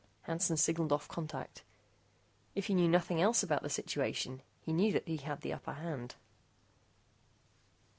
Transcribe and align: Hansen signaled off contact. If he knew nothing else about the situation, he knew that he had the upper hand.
Hansen 0.23 0.57
signaled 0.57 0.91
off 0.91 1.07
contact. 1.07 1.61
If 2.55 2.65
he 2.65 2.73
knew 2.73 2.87
nothing 2.87 3.21
else 3.21 3.43
about 3.43 3.61
the 3.61 3.69
situation, 3.69 4.41
he 4.59 4.73
knew 4.73 4.91
that 4.93 5.07
he 5.07 5.17
had 5.17 5.41
the 5.41 5.53
upper 5.53 5.73
hand. 5.73 6.15